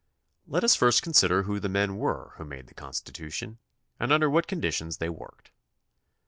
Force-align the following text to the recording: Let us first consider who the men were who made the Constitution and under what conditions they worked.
Let 0.47 0.63
us 0.63 0.75
first 0.75 1.03
consider 1.03 1.43
who 1.43 1.59
the 1.59 1.69
men 1.69 1.95
were 1.95 2.33
who 2.37 2.43
made 2.43 2.65
the 2.65 2.73
Constitution 2.73 3.59
and 3.99 4.11
under 4.11 4.31
what 4.31 4.47
conditions 4.47 4.97
they 4.97 5.09
worked. 5.09 5.51